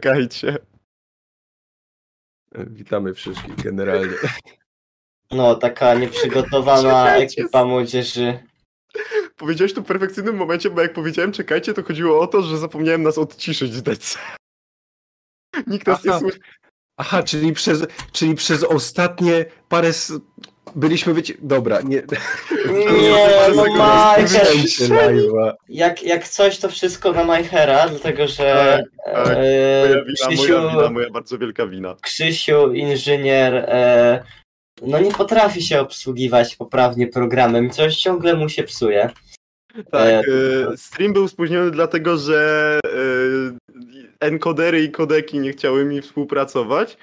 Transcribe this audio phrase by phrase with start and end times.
[0.00, 0.58] Czekajcie.
[2.54, 4.14] Witamy wszystkich generalnie.
[5.30, 7.42] No, taka nieprzygotowana Czekajcie.
[7.42, 8.38] ekipa młodzieży.
[9.36, 13.02] Powiedziałeś to w perfekcyjnym momencie, bo jak powiedziałem czekajcie, to chodziło o to, że zapomniałem
[13.02, 14.18] nas odciszyć w dece.
[15.66, 16.20] Nikt nas nie Aha.
[16.20, 16.38] słyszy.
[16.96, 19.90] Aha, czyli przez, czyli przez ostatnie parę...
[20.74, 21.34] Byliśmy wyci...
[21.42, 21.96] Dobra, nie...
[23.02, 25.52] Nie, no live'a.
[25.68, 29.36] Jak, jak coś, to wszystko na Majchera, dlatego że Tak, tak.
[29.36, 31.96] e, Moja wina, Krzysiu, moja wina, moja bardzo wielka wina.
[32.02, 34.22] Krzysiu, inżynier, e,
[34.82, 39.10] no nie potrafi się obsługiwać poprawnie programem, coś ciągle mu się psuje.
[39.90, 40.18] Tak, E,
[40.72, 42.96] e, stream był spóźniony dlatego, że e,
[44.20, 46.96] encodery i kodeki nie chciały mi współpracować,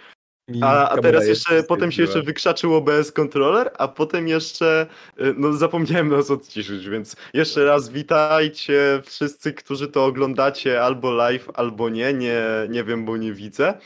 [0.61, 5.53] a, a teraz jeszcze, potem się jeszcze wykrzaczył OBS controller, a potem jeszcze, e, no
[5.53, 12.13] zapomniałem nas odciszyć, więc jeszcze raz witajcie wszyscy, którzy to oglądacie albo live, albo nie,
[12.13, 13.79] nie, nie wiem, bo nie widzę.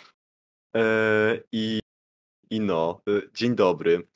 [0.76, 1.80] E, I,
[2.50, 4.08] i no, e, dzień dobry.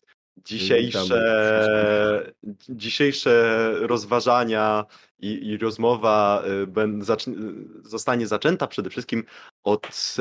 [0.46, 2.34] Dzisiejsze,
[2.70, 4.86] dzisiejsze rozważania
[5.20, 9.24] i, i rozmowa y, ben, y, zostanie zaczęta przede wszystkim
[9.64, 10.16] od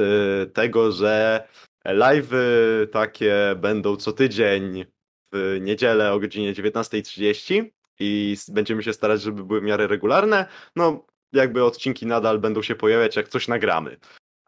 [0.45, 1.45] y, tego, że
[1.87, 4.85] live'y takie będą co tydzień
[5.33, 7.65] w niedzielę o godzinie 19.30
[7.99, 10.47] i będziemy się starać, żeby były w miarę regularne.
[10.77, 13.97] No, jakby odcinki nadal będą się pojawiać, jak coś nagramy.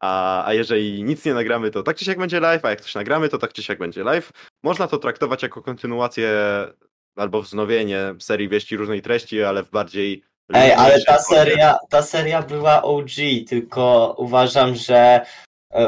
[0.01, 2.95] A, a jeżeli nic nie nagramy, to tak czy siak będzie live, a jak coś
[2.95, 4.31] nagramy, to tak czy siak będzie live.
[4.63, 6.31] Można to traktować jako kontynuację
[7.17, 10.23] albo wznowienie serii wieści różnej treści, ale w bardziej.
[10.53, 13.11] Ej, ale ta seria, ta seria była OG,
[13.49, 15.21] tylko uważam, że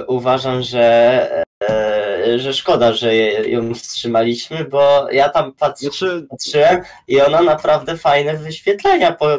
[0.06, 3.14] uważam, że, e, że szkoda, że
[3.48, 9.38] ją wstrzymaliśmy, bo ja tam patrz, Znaczy, patrzyłem i ona naprawdę fajne wyświetlenia po,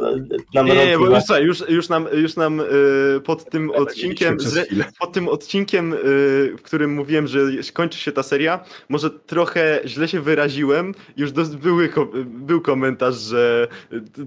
[0.54, 1.16] nam nie, nie, bo robiła.
[1.16, 4.38] już, słuchaj, już, już nam, już nam y, pod tym odcinkiem,
[5.00, 5.96] pod tym odcinkiem,
[6.58, 7.40] w którym mówiłem, że
[7.74, 10.94] kończy się ta seria, może trochę źle się wyraziłem.
[11.18, 11.90] Już dos- były,
[12.26, 13.68] był komentarz, że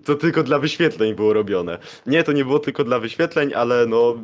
[0.05, 1.79] to tylko dla wyświetleń było robione.
[2.07, 4.15] Nie, to nie było tylko dla wyświetleń, ale no,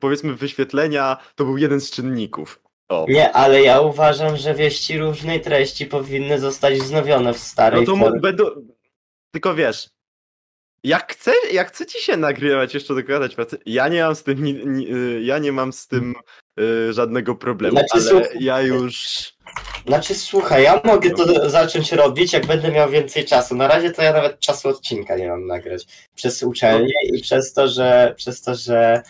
[0.00, 2.60] powiedzmy wyświetlenia to był jeden z czynników.
[2.88, 3.06] O.
[3.08, 7.96] Nie, ale ja uważam, że wieści różnej treści powinny zostać wznowione w starej No to
[8.00, 8.20] formie.
[8.20, 8.44] będą.
[9.30, 9.88] Tylko wiesz.
[10.84, 14.54] Jak, chce, jak chcecie się nagrywać, jeszcze dogadać pracy, ja nie mam z tym, ni,
[14.66, 14.86] ni,
[15.26, 16.14] ja nie mam z tym
[16.60, 19.06] y, żadnego problemu, Znaczy, ale słuchaj- ja już.
[19.86, 23.54] Znaczy słuchaj, ja mogę to zacząć robić, jak będę miał więcej czasu.
[23.54, 25.86] Na razie to ja nawet czasu odcinka nie mam nagrać.
[26.14, 29.02] Przez uczelnię i przez to, że przez to, że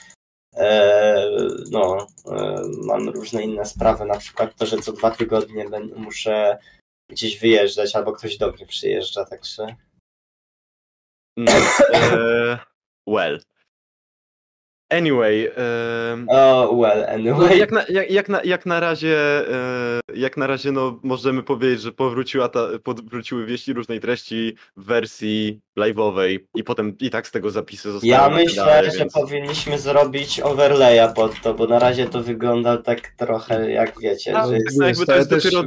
[1.70, 6.58] no, e, mam różne inne sprawy, na przykład to, że co dwa tygodnie muszę
[7.10, 9.76] gdzieś wyjeżdżać, albo ktoś do mnie przyjeżdża, także.
[11.36, 11.52] No,
[11.94, 12.58] e,
[13.06, 13.40] well.
[14.90, 15.50] Anyway.
[16.12, 17.58] em, Oh well, No, anyway.
[17.58, 19.16] jak, na, jak, jak, na, jak na razie,
[19.54, 24.84] e, jak na razie no, możemy powiedzieć, że powróciła ta, powróciły wieści różnej treści w
[24.84, 28.10] wersji live'owej i potem i tak z tego zapisy zostały.
[28.10, 32.76] Ja myślę, kanale, że więc- powinniśmy zrobić overlaya pod to, bo na razie to wygląda
[32.76, 35.62] tak trochę jak wiecie, No, że tak, no, jakby to jest też- dopiero,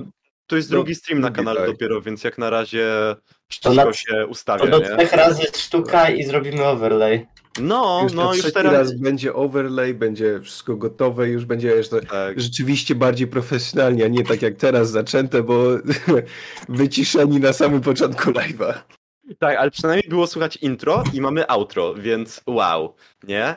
[0.47, 1.69] to jest no, drugi stream na kanale tak.
[1.71, 4.85] dopiero, więc jak na razie To wszystko na- się to ustawia, do nie?
[4.85, 7.25] trzech razy sztuka i zrobimy overlay.
[7.61, 8.73] No, Już no na już trzeci teraz.
[8.73, 12.39] raz będzie overlay, będzie wszystko gotowe, już będzie jeszcze Tak.
[12.39, 15.63] rzeczywiście bardziej profesjonalnie, a nie tak jak teraz zaczęte, bo
[16.69, 18.73] wyciszeni na samym początku live'a.
[19.39, 23.55] tak, ale przynajmniej było słychać intro i mamy outro, więc wow, nie?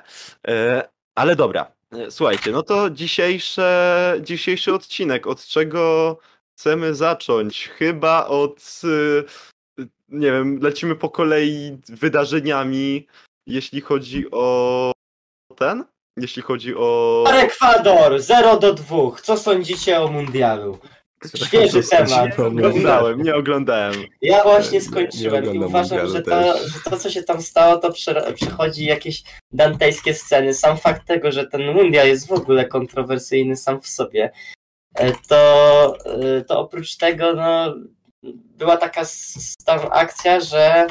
[0.48, 6.18] E, ale dobra, e, słuchajcie, no to dzisiejsze, dzisiejszy odcinek, od czego
[6.56, 7.68] chcemy zacząć?
[7.78, 8.80] Chyba od,
[9.78, 13.06] e, nie wiem, lecimy po kolei wydarzeniami,
[13.46, 14.92] jeśli chodzi o
[15.56, 15.84] ten?
[16.16, 17.24] Jeśli chodzi o...
[17.32, 18.96] Ekwador 0 do 2.
[19.22, 20.78] Co sądzicie o mundialu?
[21.34, 22.38] Świeży temat.
[22.38, 23.94] Nie oglądałem, nie oglądałem.
[24.22, 27.76] Ja właśnie Nie- nie skończyłem i uważam, że to, że to, co się tam stało,
[27.76, 29.22] to prze- przechodzi jakieś
[29.52, 30.54] dantejskie sceny.
[30.54, 34.32] Sam fakt tego, że ten mundial jest w ogóle kontrowersyjny sam w sobie,
[34.94, 37.74] e, to, e, to oprócz tego no,
[38.32, 39.02] była taka
[39.66, 40.86] tam akcja, że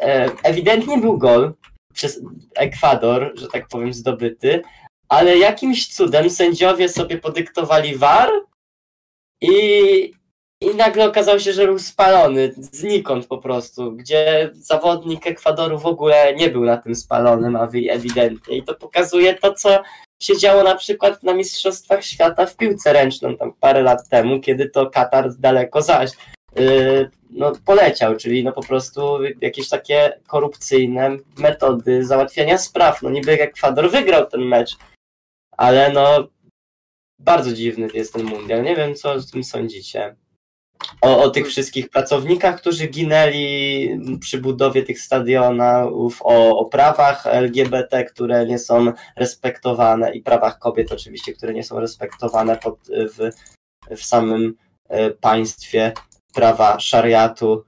[0.00, 1.52] e, ewidentnie był gol
[1.94, 2.20] przez
[2.54, 4.62] Ekwador, że tak powiem, zdobyty,
[5.08, 8.30] ale jakimś cudem sędziowie sobie podyktowali VAR
[9.40, 9.52] i,
[10.60, 16.34] i nagle okazało się, że był spalony znikąd po prostu, gdzie zawodnik Ekwadoru w ogóle
[16.34, 18.56] nie był na tym spalonym, a ewidentnie.
[18.56, 19.82] I to pokazuje to, co
[20.22, 24.70] się działo na przykład na Mistrzostwach Świata w piłce ręczną tam parę lat temu, kiedy
[24.70, 26.10] to Katar daleko zaś
[27.30, 33.02] no, poleciał, czyli no po prostu jakieś takie korupcyjne metody załatwiania spraw.
[33.02, 34.76] No niby Ekwador wygrał ten mecz,
[35.56, 36.28] ale no
[37.18, 38.62] bardzo dziwny jest ten mundial.
[38.62, 40.16] Nie wiem, co o tym sądzicie.
[41.00, 43.88] O, o tych wszystkich pracownikach, którzy ginęli
[44.20, 50.92] przy budowie tych stadionów, o, o prawach LGBT, które nie są respektowane i prawach kobiet
[50.92, 53.30] oczywiście, które nie są respektowane pod, w,
[53.96, 54.54] w samym
[54.88, 55.92] e, państwie,
[56.34, 57.64] prawa szariatu.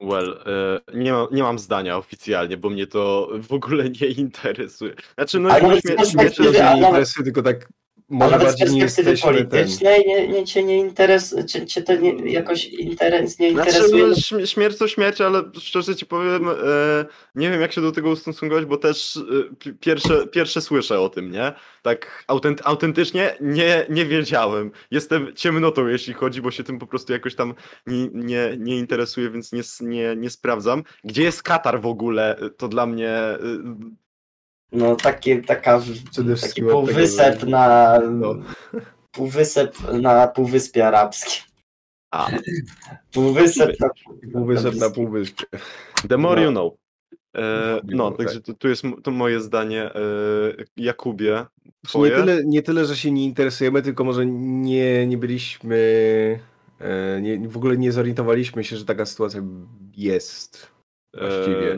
[0.00, 4.94] Well, e, nie, mam, nie mam zdania oficjalnie, bo mnie to w ogóle nie interesuje.
[5.14, 7.68] Znaczy, no Ale śmie- Że a nie interesuje, tylko tak
[8.08, 9.48] może nawet z bardziej nie perspektywy jesteśmy ten.
[9.50, 14.06] politycznej nie, nie cię nie interesuje, cię, cię to nie, jakoś interes, nie Znaczy, interesuje.
[14.06, 16.54] no, śm- śmierć to śmierć, ale szczerze ci powiem, e,
[17.34, 21.08] nie wiem jak się do tego ustosunkować, bo też e, pi- pierwsze, pierwsze słyszę o
[21.08, 21.52] tym, nie?
[21.82, 24.70] Tak autent, autentycznie nie, nie wiedziałem.
[24.90, 27.54] Jestem ciemnotą, jeśli chodzi, bo się tym po prostu jakoś tam
[27.86, 30.82] nie, nie, nie interesuję, więc nie, nie, nie sprawdzam.
[31.04, 32.36] Gdzie jest Katar w ogóle?
[32.56, 33.12] To dla mnie...
[34.72, 35.80] No taki, taka,
[36.10, 38.34] Przede taki tego, półwysep że- na No.
[39.10, 41.44] półwysep na Półwyspie Arabskim.
[42.10, 42.28] A,
[43.12, 43.88] Półwysep na
[44.32, 45.44] Półwysep na półwyspie.
[46.08, 46.46] the more No.
[46.46, 46.74] you know.
[47.36, 48.18] E, no, tak.
[48.18, 49.82] także tu, tu jest to moje zdanie.
[49.84, 50.00] E,
[50.76, 51.46] Jakubie,
[51.94, 55.76] Nie tyle, nie tyle, że się nie interesujemy, tylko może nie, nie byliśmy,
[56.80, 59.42] e, nie, w ogóle nie zorientowaliśmy się, że taka sytuacja
[59.96, 60.68] jest
[61.14, 61.72] właściwie.
[61.72, 61.76] E,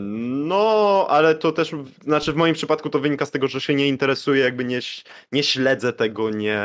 [0.51, 1.71] No, ale to też,
[2.03, 4.79] znaczy w moim przypadku to wynika z tego, że się nie interesuję, jakby nie,
[5.31, 6.63] nie śledzę tego, nie,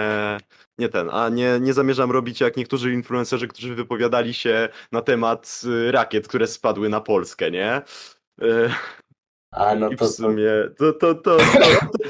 [0.78, 5.60] nie ten, a nie, nie zamierzam robić jak niektórzy influencerzy, którzy wypowiadali się na temat
[5.88, 7.72] y, rakiet, które spadły na Polskę, nie?
[8.42, 8.74] E,
[9.50, 11.44] A no I to, w sumie to, to, to, to,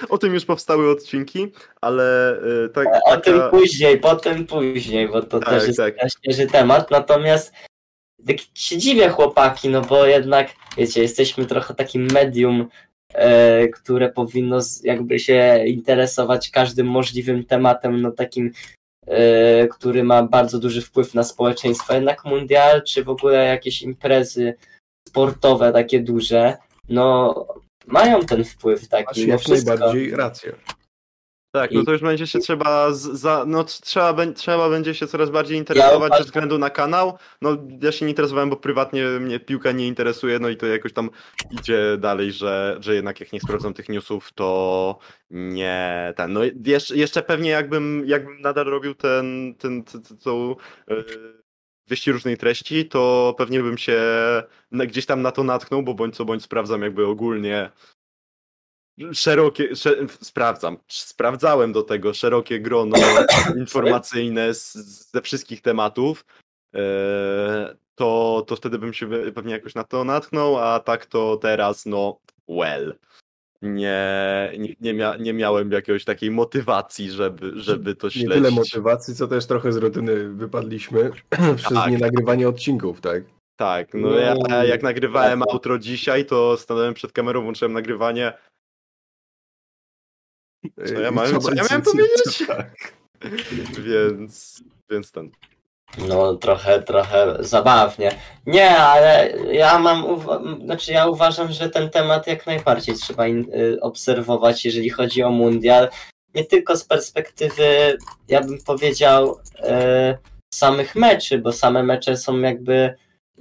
[0.08, 5.08] o tym już powstały odcinki, ale e, tak, to, o tym taka- później, potem później,
[5.08, 5.94] bo to Tak, też jest tak.
[6.10, 6.90] świeży temat.
[6.90, 7.52] Natomiast
[8.26, 12.68] tak się dziwię chłopaki, no bo jednak, wiecie, jesteśmy trochę takim medium,
[13.14, 18.52] e, które powinno z, jakby się interesować każdym możliwym tematem, no takim,
[19.06, 21.94] e, który ma bardzo duży wpływ na społeczeństwo.
[21.94, 24.54] Jednak mundial, czy w ogóle jakieś imprezy
[25.08, 26.56] sportowe takie duże,
[26.88, 27.34] no
[27.86, 29.26] mają ten wpływ Masz taki.
[29.26, 29.70] No jak wszystko.
[29.70, 30.52] najbardziej rację.
[31.56, 35.58] Tak, no to już będzie się trzeba, za, no trzeba, trzeba będzie się coraz bardziej
[35.58, 37.18] interesować uważam- ze względu na kanał.
[37.42, 40.92] No ja się nie interesowałem, bo prywatnie mnie piłka nie interesuje, no i to jakoś
[40.92, 41.10] tam
[41.50, 44.98] idzie dalej, że, że jednak jak nie sprawdzam tych newsów, to
[45.30, 46.32] nie ten.
[46.32, 50.56] No jeszcze, jeszcze pewnie jakbym, jakbym nadal robił ten, ten, ten, ten tą
[50.88, 51.04] yy,
[51.90, 54.02] wieści różnej treści, to pewnie bym się
[54.72, 57.70] gdzieś tam na to natknął, bo bądź co bądź sprawdzam jakby ogólnie
[59.12, 59.90] szerokie, sze,
[60.20, 62.96] sprawdzam, sprawdzałem do tego szerokie grono
[63.58, 64.72] informacyjne z,
[65.12, 66.24] ze wszystkich tematów,
[66.74, 71.86] e, to, to wtedy bym się pewnie jakoś na to natknął, a tak to teraz,
[71.86, 72.94] no, well.
[73.62, 78.34] Nie, nie, nie, mia, nie miałem jakiejś takiej motywacji, żeby, żeby to Nie śledzić.
[78.34, 81.10] tyle motywacji, co też trochę z rutyny wypadliśmy
[81.56, 81.90] przez Tak.
[81.90, 83.22] nienagrywanie odcinków, tak?
[83.56, 84.16] Tak, no No,
[84.48, 88.32] ja jak nagrywałem outro dzisiaj, to stanąłem przed kamerą, włączyłem nagrywanie.
[90.86, 92.44] Co ja, miałem, co ja miałem powiedzieć?
[92.46, 92.92] tak.
[93.78, 95.30] Więc, więc ten.
[96.08, 98.12] No trochę, trochę zabawnie.
[98.46, 100.04] Nie, ale ja mam,
[100.64, 105.88] znaczy ja uważam, że ten temat jak najbardziej trzeba y, obserwować, jeżeli chodzi o mundial.
[106.34, 107.98] Nie tylko z perspektywy,
[108.28, 110.18] ja bym powiedział, y,
[110.54, 112.94] samych meczy, bo same mecze są jakby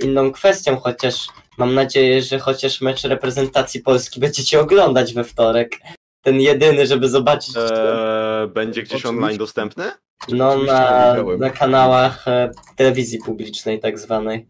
[0.03, 5.79] inną kwestią, chociaż mam nadzieję, że chociaż mecz reprezentacji Polski będziecie oglądać we wtorek.
[6.25, 7.55] Ten jedyny, żeby zobaczyć.
[7.57, 9.09] Eee, będzie gdzieś Oczywiście.
[9.09, 9.91] online dostępny?
[10.29, 14.47] no na, na kanałach e, telewizji publicznej tak zwanej.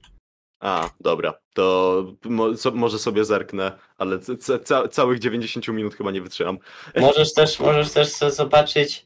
[0.60, 5.96] A, dobra, to mo, so, może sobie zerknę, ale c, c, ca, całych 90 minut
[5.96, 6.58] chyba nie wytrzymam.
[6.96, 9.06] Możesz też, możesz też sobie zobaczyć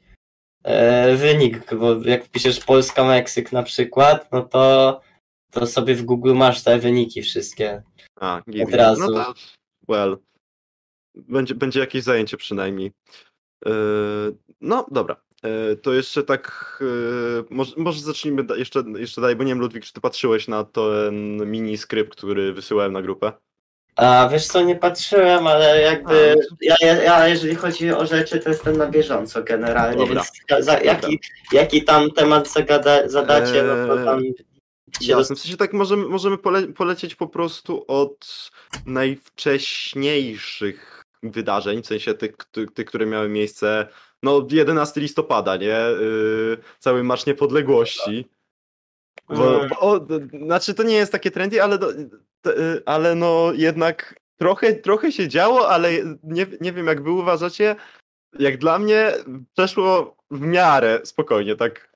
[0.63, 5.01] e, wynik, bo jak wpiszesz Polska-Meksyk na przykład, no to,
[5.51, 7.83] to sobie w Google masz te wyniki wszystkie.
[8.19, 8.79] A, nie Od wiem.
[8.79, 9.01] razu.
[9.01, 9.33] No to,
[9.87, 10.17] well,
[11.27, 12.91] będzie, będzie jakieś zajęcie przynajmniej.
[13.65, 13.71] Eee,
[14.61, 15.15] no, dobra.
[15.43, 19.85] Eee, to jeszcze tak, eee, może, może zacznijmy jeszcze, jeszcze dalej, bo nie wiem, Ludwik,
[19.85, 23.31] czy ty patrzyłeś na ten mini skrypt, który wysyłałem na grupę?
[23.95, 28.49] A wiesz co, nie patrzyłem, ale jakby no ja, ja, jeżeli chodzi o rzeczy, to
[28.49, 30.23] jestem na bieżąco generalnie, Dobra.
[30.49, 31.19] więc za, jaki,
[31.51, 34.23] jaki tam temat zagada, zadacie, no to tam
[35.01, 38.51] się Jasne, w sensie tak możemy, możemy pole, polecieć po prostu od
[38.85, 42.35] najwcześniejszych wydarzeń, w sensie tych,
[42.73, 43.87] tych, które miały miejsce,
[44.23, 45.67] no 11 listopada, nie?
[46.01, 48.29] Yy, cały Marsz Niepodległości.
[49.29, 49.69] Bo, Mm.
[49.69, 50.07] bo, o,
[50.45, 51.87] znaczy to nie jest takie trendy, ale, do,
[52.41, 55.91] t, y, ale no jednak trochę, trochę się działo, ale
[56.23, 57.75] nie, nie wiem jak wy uważacie.
[58.39, 59.11] Jak dla mnie
[59.53, 61.88] przeszło w miarę spokojnie, tak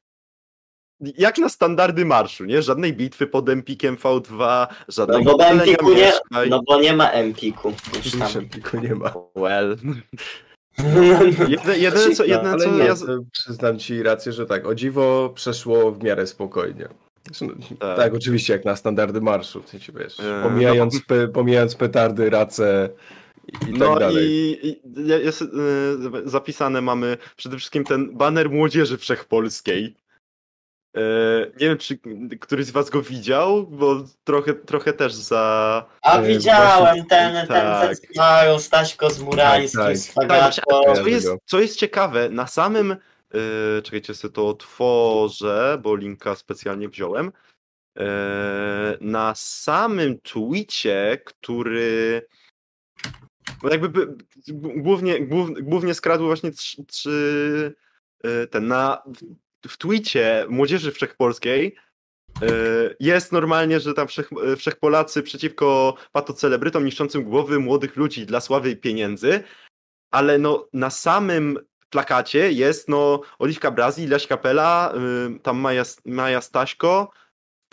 [1.17, 2.61] jak na standardy marszu, nie?
[2.61, 6.49] Żadnej bitwy pod Empikiem V2, No żadnego bo palenia Empiku nie, mieszkań.
[6.49, 7.73] no bo nie ma Empiku.
[7.95, 8.11] Już
[8.51, 9.13] tylko nie ma.
[9.35, 9.77] Well.
[10.77, 11.23] No,
[11.73, 12.93] Jedyne, co, jedyne, co nie, ja...
[13.31, 16.87] przyznam ci rację, że tak, o dziwo przeszło w miarę spokojnie.
[17.41, 17.47] No,
[17.79, 17.97] Tak.
[17.97, 22.89] Tak, oczywiście, jak na standardy marszu, w sensie, wiesz, E, pomijając, pe, pomijając petardy, race
[23.47, 24.25] i, i No tak dalej.
[24.27, 24.81] i, i
[25.23, 25.45] jest y,
[26.25, 29.95] zapisane mamy przede wszystkim ten baner Młodzieży Wszechpolskiej.
[30.97, 30.99] E,
[31.59, 31.99] nie wiem, czy
[32.41, 35.85] któryś z was go widział, bo trochę, trochę też za...
[36.01, 37.87] A E, widziałem właśnie- ten, ten, tak.
[37.87, 39.87] ten z Mają, Staśko z Murańskim, Tak,
[40.27, 40.53] tak.
[40.53, 42.91] z Tak, co, jest, co jest ciekawe, na samym...
[42.91, 47.31] e, czekajcie, sobie to otworzę, bo linka specjalnie wziąłem.
[47.99, 52.27] E, na samym tweetie, który
[53.63, 54.15] no jakby by,
[54.57, 57.73] głównie, głów, głównie skradł właśnie trzy, trzy
[58.51, 59.03] ten na
[59.67, 61.75] w, tweetie Młodzieży Wszechpolskiej
[62.41, 62.45] e,
[62.99, 68.69] jest normalnie, że tam wszech, e, wszechpolacy przeciwko patocelebrytom niszczącym głowy młodych ludzi dla sławy
[68.71, 69.43] i pieniędzy,
[70.11, 74.93] ale no na samym plakacie jest no Oliwka Brazil, Leś Kapela,
[75.35, 77.11] y, tam Maja, Maja Staśko,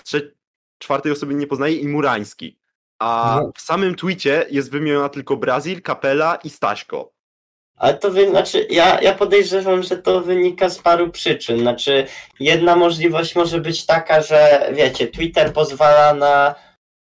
[0.04, 0.30] trze-
[0.78, 2.58] czwartej osoby nie poznaje i Murański.
[2.98, 3.52] A No.
[3.56, 7.12] w samym tweetie jest wymieniona tylko Brazil, Kapela i Staśko.
[7.80, 11.58] Ale to wy, znaczy, ja, ja podejrzewam, że to wynika z paru przyczyn.
[11.58, 12.06] Znaczy,
[12.40, 16.54] jedna możliwość może być taka, że wiecie, Twitter pozwala na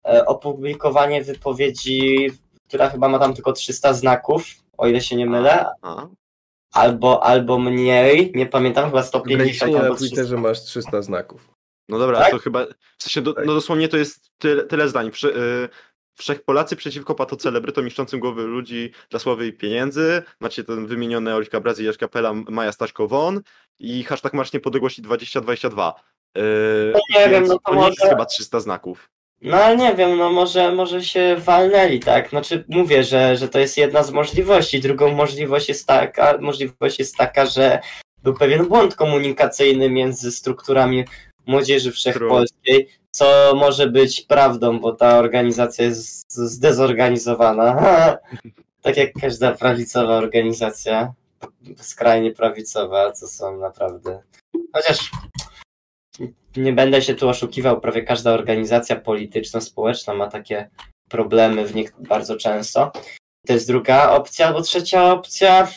[0.08, 2.32] e, opublikowanie wypowiedzi,
[2.68, 4.46] która chyba ma tam tylko 300 znaków,
[4.78, 5.66] o ile się nie mylę,
[6.74, 10.16] albo, albo mniej, nie pamiętam, chyba 150 Ograniczenie na albo 300.
[10.16, 11.50] Twitterze masz 300 znaków.
[11.90, 12.32] no dobra, Tak?
[12.32, 12.66] to chyba.
[12.98, 13.46] W sensie, do, Tak.
[13.46, 15.12] no dosłownie to jest tyle, tyle zdań.
[15.12, 15.70] Prze, y,
[16.16, 20.24] Wszechpolacy przeciwko patocelebrytom niszczącym głowy ludzi dla sławy i pieniędzy.
[20.40, 23.42] Macie ten wymieniony Oliwka Brazil, Jaś Kapela, Maja Staśko Won
[23.80, 25.94] i hashtag Marsz Niepodległości 2022.
[26.36, 26.44] Yy,
[26.94, 29.10] No nie wiem, no to jest może- chyba 300 znaków.
[29.42, 32.30] No ale nie wiem, no może, może się walnęli, tak?
[32.30, 34.80] Znaczy mówię, że, że to jest jedna z możliwości.
[34.80, 37.80] Drugą możliwość jest taka, możliwość jest taka, że
[38.24, 41.06] był pewien błąd komunikacyjny między strukturami
[41.48, 47.76] Młodzieży Wszechpolskiej, co może być prawdą, bo ta organizacja jest zdezorganizowana.
[48.82, 51.14] tak jak każda prawicowa organizacja,
[51.78, 54.22] skrajnie prawicowa, co są naprawdę.
[54.74, 55.12] Chociaż
[56.58, 60.70] nie będę się tu oszukiwał, prawie każda organizacja polityczna, społeczna ma takie
[61.10, 62.92] problemy w nich bardzo często.
[63.48, 65.68] To jest druga opcja, albo trzecia opcja,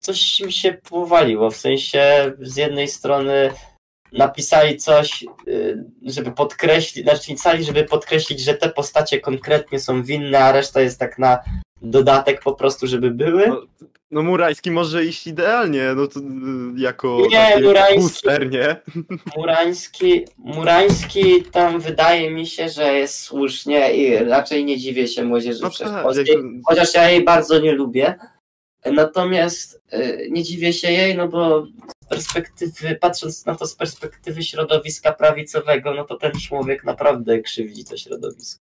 [0.00, 3.52] coś mi się powaliło, w sensie z jednej strony
[4.12, 10.38] napisali coś, y, żeby podkreślić, znaczy napisali, żeby podkreślić, że te postacie konkretnie są winne,
[10.38, 11.38] a reszta jest tak na
[11.82, 13.48] dodatek po prostu, żeby były.
[13.48, 13.62] No,
[14.10, 16.22] no Murański może iść idealnie, no to y,
[16.76, 18.76] jako Nie, Murański- booster, nie?
[19.36, 25.58] Murański, Murański tam wydaje mi się, że jest słusznie i raczej nie dziwię się młodzieży
[25.62, 28.14] No tak, wszechpolskiej, jakby- chociaż ja jej bardzo nie lubię.
[28.92, 31.66] Natomiast y, nie dziwię się jej, no bo
[32.06, 37.84] z perspektywy, patrząc na to z perspektywy środowiska prawicowego, no to ten człowiek naprawdę krzywdzi
[37.84, 38.60] to środowisko.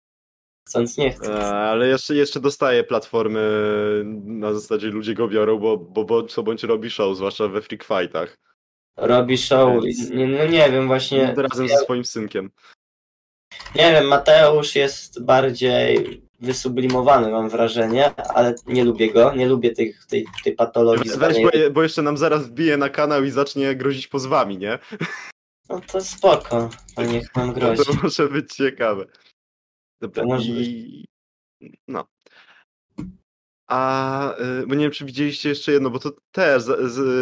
[0.67, 1.29] Chcąc nie chcąc.
[1.29, 3.41] E, Ale jeszcze, jeszcze dostaje platformy
[4.23, 7.83] na zasadzie ludzie go biorą, bo, bo, bo co bądź robi show, zwłaszcza we freak
[7.83, 8.37] fightach.
[8.97, 12.51] Robi show, Więc- nie, no nie wiem, właśnie, Razem ze swoim synkiem.
[13.75, 19.95] nie wiem, Mateusz jest bardziej wysublimowany, mam wrażenie, ale nie lubię go, nie lubię tej,
[20.09, 21.11] tej, tej patologii.
[21.17, 24.79] Weź, bo, bo jeszcze nam zaraz wbije na kanał i zacznie grozić pozwami, nie?
[25.69, 27.83] No to spoko, to niech nam grozi.
[27.85, 29.05] To może być ciekawe.
[30.01, 31.05] Dobra, To może i...
[31.87, 32.05] No.
[33.69, 36.75] A, y, bo nie wiem, czy widzieliście jeszcze jedno, bo to też za,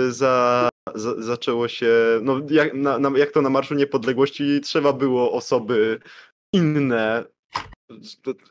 [0.10, 1.90] za, za, zaczęło się,
[2.22, 6.00] no jak, na, na, jak to na Marszu Niepodległości trzeba było osoby
[6.54, 7.26] inne,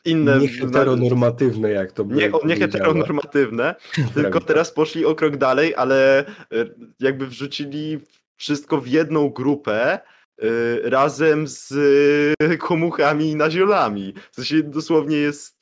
[0.04, 3.74] inne Nie heteronormatywne, jak to by nie, nie heteronormatywne,
[4.14, 6.26] tylko teraz poszli o krok dalej, ale e,
[7.00, 8.00] jakby wrzucili
[8.36, 10.00] wszystko w jedną grupę e,
[10.82, 11.72] razem z
[12.40, 14.14] e, komuchami i naziolami.
[14.30, 15.56] W sensie dosłownie jest...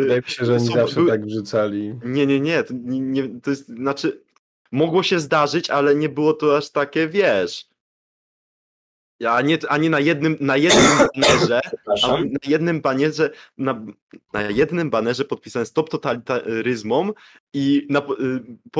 [0.00, 1.94] Wydaje mi się, że oni zawsze były- tak wrzucali.
[2.04, 4.20] Nie, nie, nie, to, nie, nie, to jest, znaczy
[4.72, 7.73] mogło się zdarzyć, ale nie było to aż takie, wiesz...
[9.28, 11.60] A nie, a nie na jednym, na jednym banerze,
[12.04, 13.84] a na jednym banerze, na,
[14.32, 17.12] na jednym banerze podpisane stop totalitaryzmom
[17.52, 18.16] i na, po-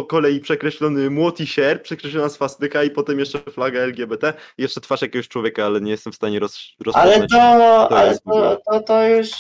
[0.01, 4.81] y, kolei przekreślony młot i sierp, przekreślona swastyka i potem jeszcze flaga LGBT i jeszcze
[4.81, 6.59] twarz jakiegoś człowieka, ale nie jestem w stanie roz,
[6.95, 7.31] Ale rozpoznać.
[7.31, 9.31] to, to ale to, to, to już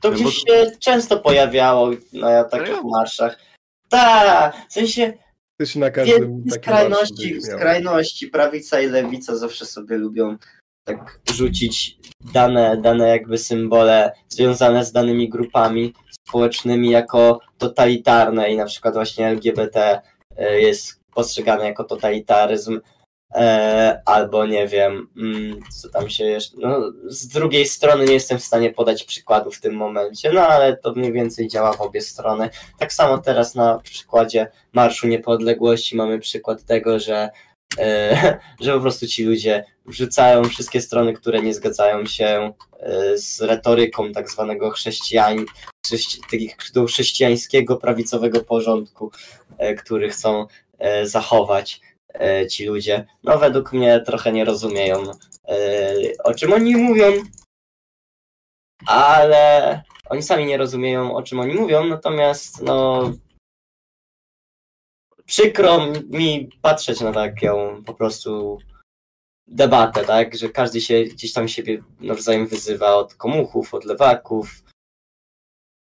[0.00, 3.38] To No gdzieś się często pojawiało na takich marszach.
[3.88, 5.12] Tak, w sensie
[5.60, 8.26] Też na w każdym takim skrajności, skrajności.
[8.28, 10.36] Prawica i lewica zawsze sobie lubią
[10.84, 11.98] tak rzucić
[12.32, 15.94] dane, dane jakby symbole związane z danymi grupami
[16.28, 20.00] społecznymi jako totalitarne i na przykład właśnie LGBT
[20.36, 22.80] e, jest postrzegane jako totalitaryzm
[23.34, 28.38] e, albo nie wiem, mm, co tam się jeszcze, no z drugiej strony nie jestem
[28.38, 32.00] w stanie podać przykładu w tym momencie, no ale to mniej więcej działa w obie
[32.00, 32.50] strony.
[32.78, 37.30] Tak samo teraz na przykładzie Marszu Niepodległości mamy przykład tego, że,
[37.78, 43.40] e, że po prostu ci ludzie wrzucają wszystkie strony, które nie zgadzają się e, z
[43.40, 45.44] retoryką tak zwanego chrześcijań,
[46.86, 49.10] chrześcijańskiego prawicowego porządku,
[49.58, 50.46] e, który chcą
[50.78, 51.80] e, zachować
[52.50, 53.06] ci ludzie.
[53.22, 55.02] No według mnie trochę nie rozumieją
[55.48, 57.12] e, o czym oni mówią,
[58.86, 63.10] ale oni sami nie rozumieją o czym oni mówią, natomiast no
[65.26, 68.58] przykro mi patrzeć na taką po prostu
[69.46, 74.62] debatę, tak, że każdy się gdzieś tam siebie nawzajem wyzywa od komuchów, od lewaków,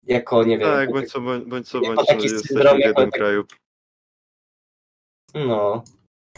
[0.03, 3.11] jako, nie wiem, Tak, bądź co, bądź, bądź co, bądź co, jesteśmy w jednym taki-
[3.11, 3.45] kraju.
[5.35, 5.85] no,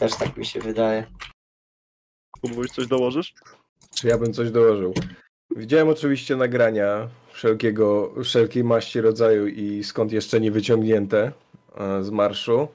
[0.03, 1.07] też tak mi się wydaje.
[2.41, 3.33] Próbujesz coś dołożysz?
[3.95, 4.93] Czy ja bym coś dołożył?
[5.55, 11.31] Widziałem oczywiście nagrania wszelkiego, wszelkiej maści rodzaju i skąd jeszcze nie wyciągnięte
[11.77, 12.67] e, z marszu.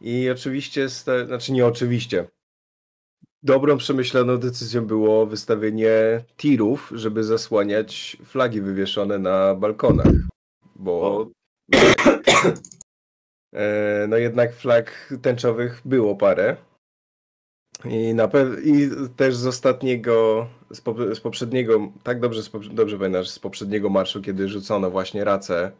[0.00, 2.28] I oczywiście, znaczy nie oczywiście.
[3.42, 10.12] Dobrą, przemyślaną decyzją było wystawienie tirów, żeby zasłaniać flagi wywieszone na balkonach.
[10.76, 11.26] Bo O.
[14.08, 16.56] no jednak flag tęczowych było parę.
[17.84, 22.74] I, na pew- I też z ostatniego, z, po- z poprzedniego, tak dobrze, z poprze-
[22.74, 25.72] dobrze pamiętasz, z poprzedniego marszu, kiedy rzucono właśnie racę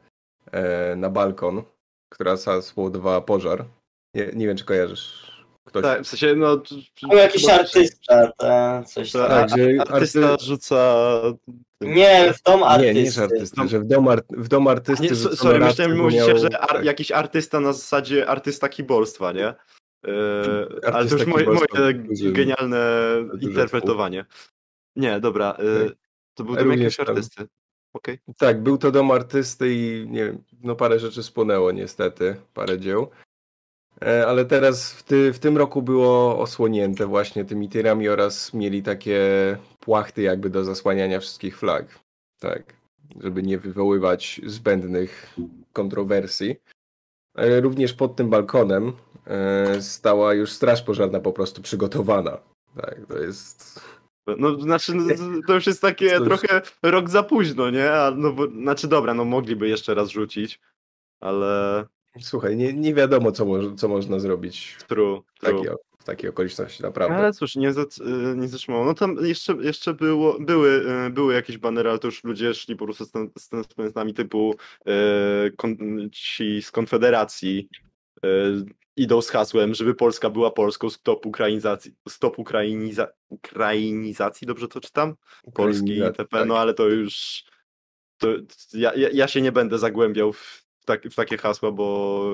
[0.53, 1.63] e, na balkon,
[2.13, 3.65] która spowodowała pożar.
[4.15, 5.40] Nie, nie wiem, czy kojarzysz.
[5.71, 5.83] Ktoś.
[5.83, 6.57] Tak, w sensie, no...
[7.09, 9.49] Był jakiś chyba- artysta, ta, coś Ta, tam.
[9.49, 11.05] Tak, że artysta rzuca...
[11.81, 12.95] Nie, w dom Nie, artysty.
[13.03, 16.27] nie, że artysty, że w dom, art, w dom artysty Nie, sorry, myślałem, bo mówicie,
[16.27, 16.85] miał- że ar, tak.
[16.85, 19.55] jakiś artysta na zasadzie artysta kibolstwa, nie?
[20.07, 21.95] Yy, ale to Artysta już moje, moje
[22.33, 22.79] genialne
[23.41, 24.25] interpretowanie.
[24.97, 25.99] Nie, dobra, yy, Tak.
[26.35, 27.47] to był dom jakiegoś artysty.
[27.93, 28.19] Okej.
[28.39, 33.11] Tak, był to dom artysty i nie wiem, no parę rzeczy spłonęło niestety, parę dzieł.
[34.03, 38.83] E, Ale teraz w, ty, w tym roku było osłonięte właśnie tymi tirami oraz mieli
[38.83, 39.21] takie
[39.81, 41.99] płachty jakby do zasłaniania wszystkich flag.
[42.39, 42.63] Tak,
[43.21, 45.35] żeby nie wywoływać zbędnych
[45.73, 46.57] kontrowersji.
[47.37, 48.93] E, Również pod tym balkonem
[49.27, 52.39] e, stała już straż pożarna po prostu przygotowana.
[52.77, 53.81] Tak, to jest...
[54.39, 55.05] No, znaczy, no,
[55.47, 57.93] to już jest takie już- trochę rok za późno, nie?
[57.93, 60.61] A, no, bo, znaczy, dobra, no mogliby jeszcze raz rzucić,
[61.21, 61.85] ale
[62.19, 65.59] Słuchaj, nie, nie wiadomo co, moż, co można zrobić true, w true.
[65.59, 67.17] takiej, w takiej okoliczności, naprawdę.
[67.17, 68.85] Ale cóż, nie, zac- y, nie zatrzymało.
[68.85, 72.77] No tam jeszcze, jeszcze było, były, y, były jakieś banery, ale to już ludzie szli
[72.77, 73.05] po prostu
[73.39, 75.77] z, tenspensami typu y, kon,
[76.13, 77.69] ci z Konfederacji
[78.25, 78.29] y,
[78.97, 85.15] idą z hasłem, żeby Polska była Polską, stop ukrainizacji, stop ukrainiza, ukrainizacji, dobrze to czytam?
[85.55, 86.49] Polski itp., tak.
[86.49, 87.45] no ale to już
[88.19, 88.29] to,
[88.73, 92.33] ja, ja się nie będę zagłębiał w, tak, w takie hasła, bo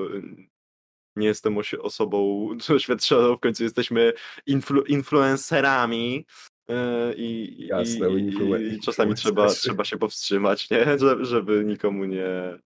[1.15, 4.13] nie jestem osi- osobą doświadczoną, w końcu jesteśmy
[4.45, 6.25] influ, influencerami
[6.69, 6.75] yy,
[7.17, 9.61] i, Jasne, i, influen- i czasami trzeba, influencerzy.
[9.61, 10.85] trzeba się powstrzymać, nie?
[10.99, 12.57] Żeby, żeby nikomu nie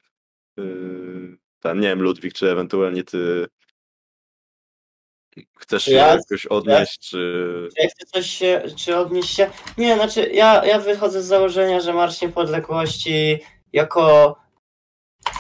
[0.58, 3.48] yy, ten, nie wiem, Ludwik, czy ewentualnie ty
[5.60, 7.18] chcesz się Ja- jakoś odnieść, czy...
[7.76, 9.50] Czy ja chcę coś się, czy odnieść się?
[9.78, 13.40] Nie, znaczy ja, ja wychodzę z założenia, że Marsz Niepodległości
[13.74, 14.36] jako,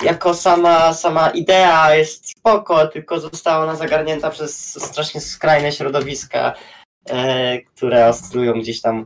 [0.01, 6.53] jako sama, sama idea jest spoko, tylko została ona zagarnięta przez strasznie skrajne środowiska,
[7.09, 9.05] e, które oscylują gdzieś tam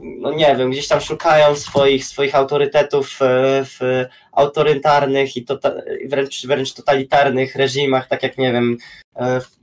[0.00, 5.72] no nie wiem, gdzieś tam szukają swoich, swoich autorytetów e, w autorytarnych i tota,
[6.06, 8.76] wręcz, wręcz totalitarnych reżimach, tak jak nie wiem,
[9.16, 9.54] e, w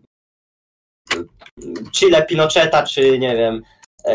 [1.91, 3.61] Chile Pinocheta, czy nie wiem,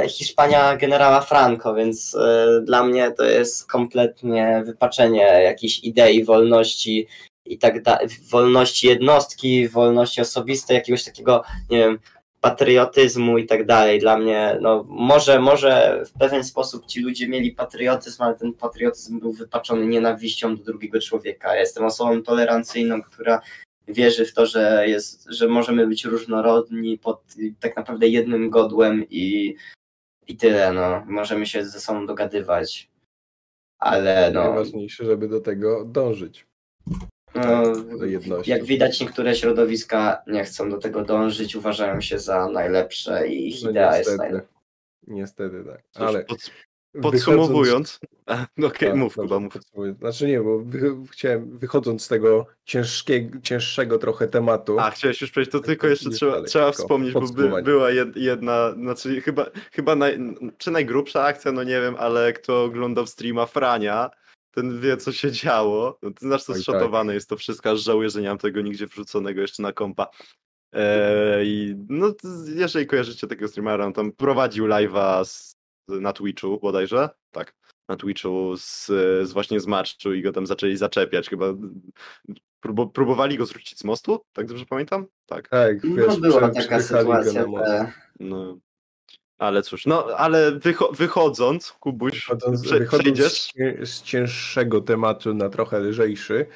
[0.08, 7.06] Hiszpania generała Franco, więc e, dla mnie to jest kompletnie wypaczenie jakiejś idei wolności
[7.44, 11.98] i tak dalej, wolności jednostki, wolności osobistej, jakiegoś takiego, nie wiem,
[12.40, 14.00] patriotyzmu i tak dalej.
[14.00, 19.20] Dla mnie, no może, może w pewien sposób ci ludzie mieli patriotyzm, ale ten patriotyzm
[19.20, 21.54] był wypaczony nienawiścią do drugiego człowieka.
[21.54, 23.40] Ja jestem osobą tolerancyjną, która
[23.88, 27.22] wierzy w to, że, jest, że możemy być różnorodni pod
[27.60, 29.54] tak naprawdę jednym godłem i,
[30.26, 30.72] i tyle.
[30.72, 31.04] No.
[31.06, 32.90] Możemy się ze sobą dogadywać.
[33.78, 36.46] ale no, Najważniejsze, żeby do tego dążyć.
[37.34, 38.50] no jedności.
[38.50, 43.64] jak widać niektóre środowiska nie chcą do tego dążyć, uważają się za najlepsze i ich
[43.64, 44.18] No idea jest niestety.
[44.18, 44.56] najlepsza.
[45.06, 45.82] Niestety tak.
[45.94, 46.24] Ale
[47.02, 48.00] podsumowując.
[48.56, 49.98] No Okej, Tak, mów dobrze, chyba, mów.
[49.98, 54.80] Znaczy nie, bo wy, chciałem, wychodząc z tego ciężkiego, cięższego trochę tematu.
[54.80, 57.62] A, chciałeś już przejść, to Tak, tylko jeszcze już trzeba, dalej, trzeba wspomnieć, bo by,
[57.62, 60.18] była jed, jedna, znaczy chyba, chyba naj,
[60.58, 64.10] czy najgrubsza akcja, no nie wiem, ale kto oglądał streama Frania,
[64.50, 65.98] ten wie, co się działo.
[66.02, 68.86] No, znasz, co Oj, zszotowane jest to wszystko, aż żałuję, że nie mam tego nigdzie
[68.86, 70.08] wrzuconego jeszcze na kompa.
[70.72, 75.55] E, I no, to jeżeli kojarzycie tego streamera, on tam prowadził live'a z,
[75.88, 77.54] na Twitchu bodajże, tak,
[77.88, 78.86] na Twitchu z,
[79.28, 81.46] z właśnie z marszczu i go tam zaczęli zaczepiać, chyba
[82.64, 85.06] próbu- próbowali go zrzucić z mostu, tak dobrze pamiętam?
[85.26, 85.48] Tak.
[85.48, 88.58] Tak, No wiesz, była prze- taka sytuacja, te, No.
[89.38, 93.32] Ale cóż, no ale wycho wychodząc, Kubuś, Wychodząc, prze wychodząc przejdziesz?
[93.42, 96.46] z, cię- z cięższego tematu na trochę lżejszy,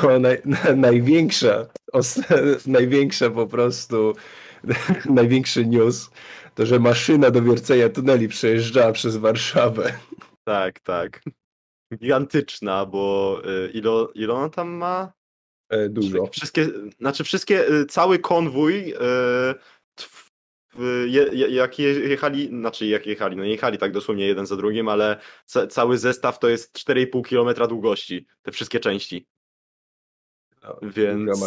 [0.00, 1.66] to naj, na, największa,
[2.66, 4.14] największa po prostu,
[5.10, 6.10] największy news,
[6.56, 9.98] to że maszyna do wiercenia tuneli przejeżdżała przez Warszawę.
[10.44, 11.22] Tak, tak.
[11.94, 15.12] Gigantyczna, bo y, ile, ile ona tam ma?
[15.68, 16.26] E, dużo.
[16.26, 18.94] Wszystkie, znaczy wszystkie, y, cały konwój, y,
[21.06, 24.56] je, je, jak je, jechali, znaczy jak jechali, no nie jechali tak dosłownie jeden za
[24.56, 29.26] drugim, ale ca, cały zestaw to jest 4,5 km długości, te wszystkie części.
[30.62, 31.44] No, Więc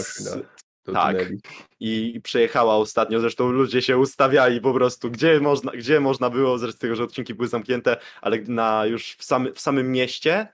[0.94, 1.18] tak.
[1.18, 1.40] tuneli.
[1.80, 3.20] i, przejechała ostatnio.
[3.20, 7.34] Zresztą ludzie się ustawiali po prostu, gdzie można, gdzie można było, zresztą tego, że odcinki
[7.34, 10.48] były zamknięte, ale na już w, samy, w samym mieście,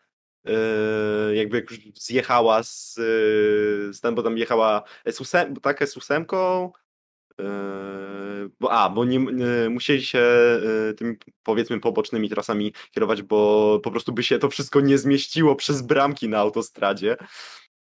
[0.46, 6.70] yy, jakby jak już zjechała z, yy, z ten, bo tam jechała S8, tak, S8,
[7.40, 7.46] yy,
[8.60, 9.20] bo, a, bo nie,
[9.70, 10.20] musieli się
[10.88, 15.56] yy, tymi powiedzmy pobocznymi trasami kierować, bo po prostu by się to wszystko nie zmieściło
[15.56, 17.18] przez bramki na autostradzie,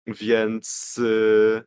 [0.06, 1.62] więc yy,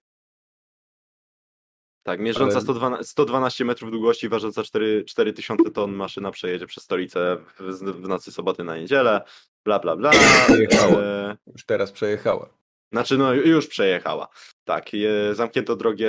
[2.03, 7.37] tak, mierząca Ale- 112, 112 metrów długości, ważąca 4, 4000 ton maszyna przejedzie przez stolicę
[7.59, 9.21] w, w nocy soboty na niedzielę,
[9.65, 10.11] bla bla bla.
[10.45, 10.99] Przejechała.
[11.01, 12.49] E, Już teraz przejechała.
[12.91, 14.27] znaczy, no już przejechała.
[14.63, 16.03] Tak, e, zamknięto drogi,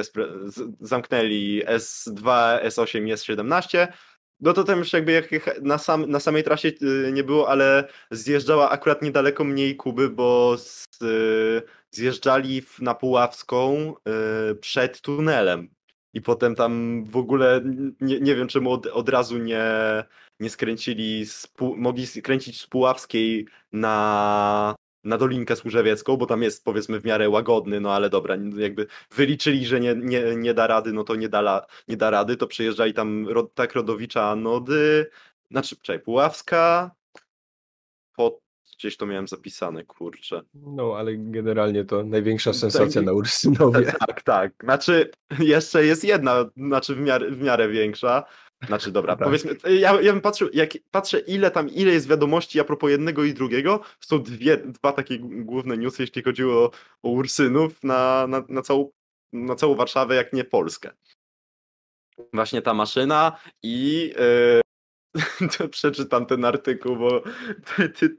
[0.81, 3.89] zamknęli S2, S8 i S17.
[4.41, 7.89] No to tam już jakby jak na, sam, na samej trasie y, nie było, ale
[8.11, 10.85] zjeżdżała akurat niedaleko mniej Kuby, bo z,
[11.91, 13.95] zjeżdżali w- na Puławską
[14.51, 15.69] y, przed tunelem.
[16.15, 17.61] I potem tam w ogóle
[18.01, 19.65] nie, nie wiem czemu od, od razu nie,
[20.41, 21.25] nie skręcili,
[21.77, 27.81] mogli skręcić z Puławskiej na, na Dolinkę Służewiecką, bo tam jest powiedzmy w miarę łagodny,
[27.81, 31.67] no ale dobra, jakby wyliczyli, że nie, nie, nie da rady, no to nie da,
[31.89, 35.11] nie da rady, to przyjeżdżali tam tak Rodowicza Nody,
[35.51, 36.91] znaczy, czekaj, Puławska,
[38.17, 38.42] po,
[38.83, 40.43] gdzieś to miałem zapisane, kurczę.
[40.55, 43.07] No, ale generalnie to największa sensacja Tak.
[43.07, 43.93] na Ursynowie.
[44.07, 48.25] Tak, tak, znaczy jeszcze jest jedna, znaczy w miarę, w miarę większa,
[48.67, 49.25] znaczy dobra, Tak.
[49.27, 53.25] powiedzmy, ja, ja bym patrzył, jak patrzę ile tam, ile jest wiadomości a propos jednego
[53.25, 56.71] i drugiego, są dwie, dwa takie główne newsy, jeśli chodziło
[57.03, 58.91] o Ursynów na, na, na, całą,
[59.33, 60.91] na całą Warszawę, jak nie Polskę.
[62.33, 64.61] Właśnie ta maszyna i e,
[65.59, 67.23] to przeczytam ten artykuł, bo
[67.77, 68.17] ty, ty,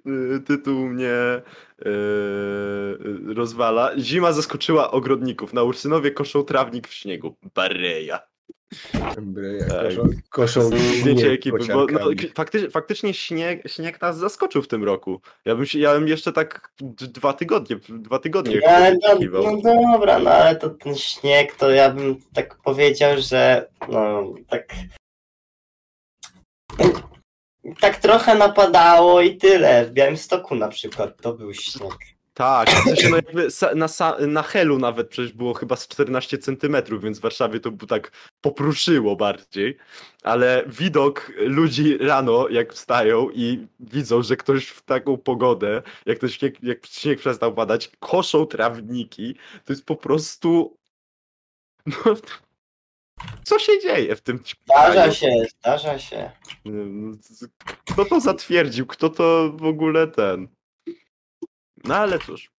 [0.48, 1.42] tytuł mnie e,
[3.36, 3.92] rozwala.
[3.98, 5.54] Zima zaskoczyła ogrodników.
[5.54, 7.36] Na Ursynowie koszą trawnik w śniegu.
[7.56, 8.20] Bareja.
[9.22, 9.84] Breja, Tak.
[9.84, 10.70] Koszą, koszą
[11.32, 12.10] ekipy, bo no,
[12.72, 15.22] faktycznie, śnieg, śnieg nas zaskoczył w tym roku.
[15.46, 19.44] Ja bym, się, ja bym jeszcze tak dwa tygodnie, dwa tygodnie No, ale no, oczekiwał.
[19.64, 24.74] no dobra, no ale to ten śnieg, to ja bym tak powiedział, że no tak.
[27.80, 29.86] Tak trochę napadało i tyle.
[29.86, 32.14] W Białymstoku na przykład to był śnieg.
[32.34, 33.88] Tak, w sensie no jakby na,
[34.28, 38.12] na Helu nawet przecież było chyba z 14 centymetrów, więc w Warszawie to było tak
[38.42, 39.78] popruszyło bardziej,
[40.24, 46.30] ale widok ludzi rano, jak wstają i widzą, że ktoś w taką pogodę, jak, to
[46.30, 50.78] śnieg, jak śnieg przestał padać, koszą trawniki, to jest po prostu...
[51.86, 52.16] No,
[53.44, 56.32] co się dzieje w tym Zdarza się, zdarza się.
[56.66, 57.18] No,
[57.92, 58.86] Kto to zatwierdził?
[58.86, 60.48] Kto to w ogóle ten?
[61.84, 62.52] No ale cóż,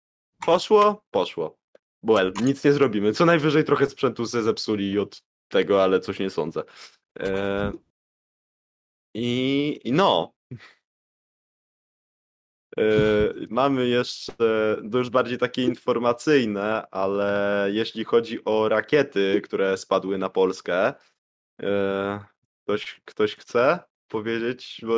[0.47, 1.59] poszło, poszło.
[2.03, 3.13] Well, nic nie zrobimy.
[3.13, 6.63] Co najwyżej trochę sprzętu se zepsuli od tego, ale coś nie sądzę.
[7.21, 7.73] E...
[9.15, 10.35] I, I no.
[12.79, 12.83] E,
[13.51, 14.33] Mamy jeszcze,
[14.93, 20.93] to już bardziej takie informacyjne, ale jeśli chodzi o rakiety, które spadły na Polskę,
[21.63, 22.25] e,
[22.65, 24.81] ktoś, ktoś chce powiedzieć?
[24.87, 24.95] Bo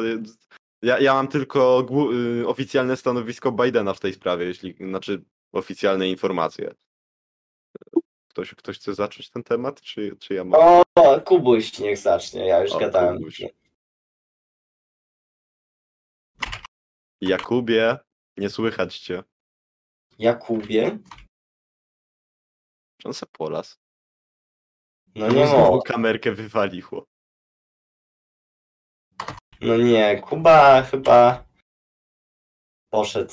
[0.83, 2.13] Ja, ja mam tylko głu-
[2.43, 6.75] y, oficjalne stanowisko Bidena w tej sprawie, jeśli, znaczy oficjalne informacje.
[8.29, 10.61] Ktoś, ktoś chce zacząć ten temat, czy, czy ja mam?
[10.95, 13.17] O, Kubuś niech zacznie, ja już O, gadałem.
[13.19, 13.43] Kubuś.
[17.21, 17.99] Jakubie,
[18.37, 19.23] nie słychać cię.
[20.19, 20.99] Jakubie?
[23.05, 23.79] On se polas?
[25.15, 27.07] No nie Znowu kamerkę wywaliło.
[29.61, 31.45] No nie, Kuba chyba
[32.91, 33.33] poszedł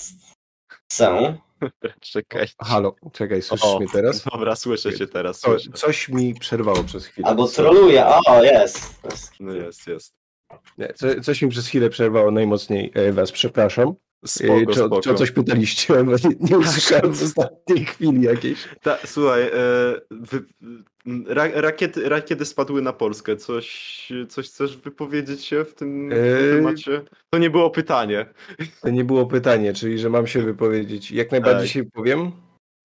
[0.92, 1.38] se.
[2.00, 2.48] Czekaj.
[2.62, 4.24] Halo, czekaj, słyszysz O, mnie teraz?
[4.24, 5.40] Dobra, słyszę cię teraz.
[5.40, 5.72] Słyszę.
[5.72, 7.28] coś mi przerwało przez chwilę.
[7.28, 8.06] Albo troluje.
[8.08, 9.04] O, jest.
[9.04, 9.34] jest.
[9.40, 10.23] No jest, jest.
[10.78, 13.90] Nie, co, coś mi przez chwilę przerwało najmocniej e, was, przepraszam.
[13.90, 15.02] E, Spoko, czy, o- spoko.
[15.02, 15.94] czy o coś pytaliście?
[15.94, 18.68] Nie, nie usłyszałem w ostatniej chwili jakiejś.
[18.82, 19.52] Ta, słuchaj, e,
[20.12, 20.44] wy,
[21.28, 23.38] ra, rakiety, rakiety spadły na Polskę.
[23.38, 26.56] Coś, coś chcesz wypowiedzieć się w tym Eee.
[26.58, 27.02] temacie?
[27.30, 28.26] To nie było pytanie.
[28.82, 31.12] To nie było pytanie, czyli że mam się wypowiedzieć.
[31.12, 31.74] Jak najbardziej Tak.
[31.74, 32.32] się powiem.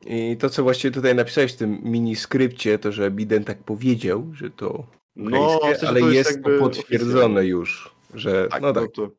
[0.07, 4.31] I to, co właściwie tutaj napisałeś w tym mini skrypcie, to że Biden tak powiedział,
[4.35, 4.87] że to
[5.19, 8.93] No, w sensie ale jest, to potwierdzone już, że Tak, no tak.
[8.93, 9.11] to,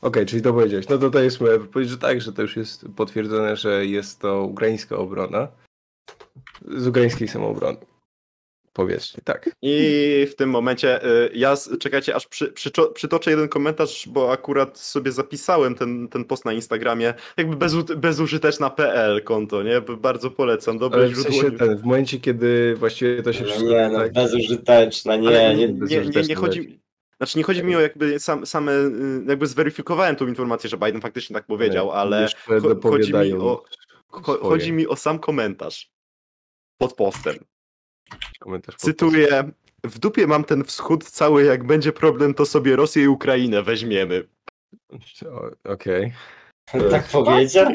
[0.00, 0.88] Okej, czyli to powiedziałeś.
[0.88, 4.20] No to to jest moja wypowiedź, że tak, że to już jest potwierdzone, że jest
[4.20, 5.48] to ukraińska obrona.
[6.76, 7.78] Z ukraińskiej samoobrony.
[8.78, 9.50] Powiedzmy, tak.
[9.62, 14.78] I w tym momencie y, ja, czekajcie, aż przy, przyczo- przytoczę jeden komentarz, bo akurat
[14.78, 19.80] sobie zapisałem ten, ten post na Instagramie, jakby bezu, bezużyteczna.pl konto, nie?
[19.80, 23.70] Bardzo polecam, dobre Ale w sensie ten, w momencie, kiedy właściwie to się No wszystko...
[23.70, 25.68] nie, no tak, bezużyteczna, nie, Ale nie.
[25.68, 26.80] nie, nie, nie, nie chodzi.
[27.16, 28.90] Znaczy nie chodzi mi o jakby sam, same, y,
[29.28, 33.64] jakby zweryfikowałem tą informację, że Biden faktycznie tak powiedział, ale cho- chodzi mi o,
[34.08, 35.90] cho, chodzi mi o sam komentarz
[36.78, 37.34] pod postem.
[38.38, 38.76] Komentarz.
[38.76, 39.50] Cytuję,
[39.84, 44.24] w dupie mam ten wschód cały, jak będzie problem, to sobie Rosję i Ukrainę weźmiemy.
[45.64, 46.12] Okej.
[46.90, 47.72] Tak powiedział?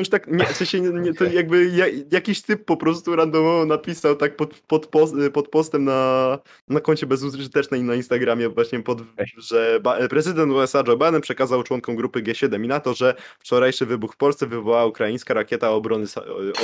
[0.00, 3.64] Już tak, nie, w sensie, nie, nie, to jakby ja, jakiś typ po prostu randomowo
[3.64, 8.98] napisał tak pod, pod, post, pod postem na, na koncie bezużytecznej na Instagramie właśnie, pod,
[9.36, 14.14] że ba, prezydent USA Joe Biden przekazał członkom grupy G7 i NATO, że wczorajszy wybuch
[14.14, 16.06] w Polsce wywołała ukraińska rakieta obrony,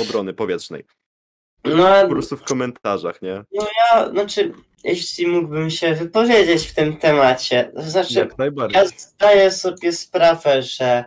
[0.01, 0.83] obrony powietrznej.
[1.65, 3.43] No, Po prostu w komentarzach, nie?
[3.51, 8.27] ja, znaczy, jeśli mógłbym się wypowiedzieć w tym temacie, to znaczy,
[8.73, 11.05] ja zdaję sobie sprawę, że,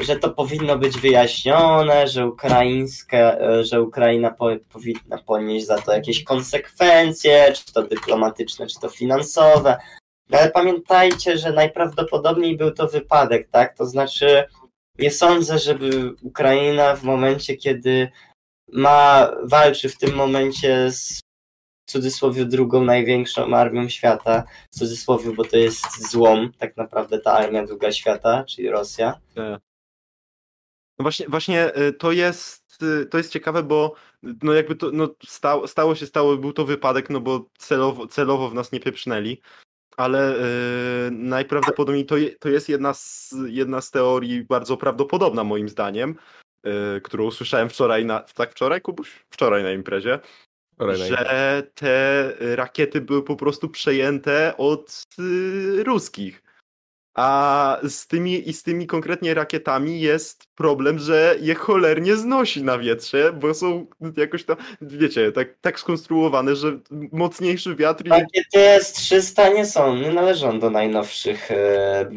[0.00, 6.24] że to powinno być wyjaśnione, że ukraińskie, że Ukraina po, powinna ponieść za to jakieś
[6.24, 9.76] konsekwencje, czy to dyplomatyczne, czy to finansowe.
[10.32, 13.76] Ale pamiętajcie, że najprawdopodobniej był to wypadek, tak?
[13.76, 14.44] To znaczy,
[14.98, 18.08] nie sądzę, żeby Ukraina w momencie, kiedy
[18.72, 21.20] ma, walczy w tym momencie z
[21.90, 27.32] w cudzysłowie drugą największą armią świata, w cudzysłowie, bo to jest złom, tak naprawdę ta
[27.32, 29.20] armia druga świata, czyli Rosja.
[30.98, 35.08] No właśnie, właśnie y, to jest, y, to jest ciekawe, bo no jakby to no
[35.26, 39.40] stało, stało się, stało, był to wypadek, no bo celowo, celowo w nas nie pieprznęli,
[39.96, 45.68] ale y, najprawdopodobniej to, je, to jest jedna z, jedna z teorii bardzo prawdopodobna moim
[45.68, 46.16] zdaniem,
[46.66, 49.24] y, którą usłyszałem wczoraj na, tak wczoraj, Kubuś?
[49.30, 50.18] Wczoraj na imprezie,
[50.78, 56.42] Orena, że te rakiety były po prostu przejęte od y, ruskich.
[57.14, 62.78] A z tymi i z tymi konkretnie rakietami jest problem, że je cholernie znosi na
[62.78, 66.78] wietrze, bo są jakoś tam, wiecie, tak, tak skonstruowane, że
[67.12, 72.10] mocniejszy wiatr je Rakiety S-300 nie są, nie należą do najnowszych e,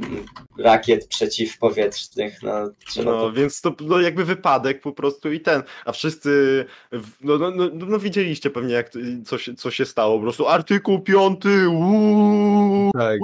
[0.57, 2.43] rakiet przeciwpowietrznych.
[2.43, 2.51] No,
[2.87, 5.63] trzeba No, to więc to no, jakby wypadek po prostu i ten.
[5.85, 8.89] A wszyscy, w- no, no, no, no widzieliście pewnie, jak,
[9.25, 10.15] co, się, co się stało.
[10.17, 12.91] Po prostu artykuł piąty, uuu.
[12.93, 13.19] Tak.